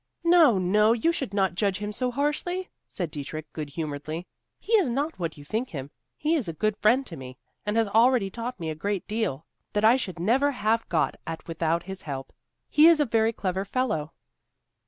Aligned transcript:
"No, 0.23 0.57
no, 0.57 0.93
you 0.93 1.11
should 1.11 1.31
not 1.31 1.53
judge 1.53 1.77
him 1.77 1.91
so 1.91 2.09
harshly," 2.09 2.69
said 2.87 3.11
Dietrich, 3.11 3.45
good 3.53 3.69
humoredly. 3.69 4.25
"He 4.59 4.73
is 4.73 4.89
not 4.89 5.19
what 5.19 5.37
you 5.37 5.45
think 5.45 5.69
him; 5.69 5.91
he 6.17 6.33
is 6.33 6.47
a 6.47 6.53
good 6.53 6.75
friend 6.77 7.05
to 7.05 7.15
me, 7.15 7.37
and 7.67 7.77
has 7.77 7.87
already 7.87 8.31
taught 8.31 8.59
me 8.59 8.71
a 8.71 8.73
great 8.73 9.07
deal 9.07 9.45
that 9.73 9.85
I 9.85 9.97
should 9.97 10.17
never 10.17 10.49
have 10.53 10.89
got 10.89 11.17
at 11.27 11.47
without 11.47 11.83
his 11.83 12.01
help. 12.01 12.33
He 12.67 12.87
is 12.87 12.99
a 12.99 13.05
very 13.05 13.31
clever 13.31 13.63
fellow." 13.63 14.11